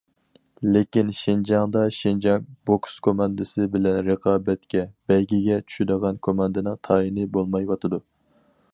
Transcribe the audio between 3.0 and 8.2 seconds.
كوماندىسى بىلەن رىقابەتتە بەيگىگە چۈشىدىغان كوماندىنىڭ تايىنى بولمايۋاتىدۇ.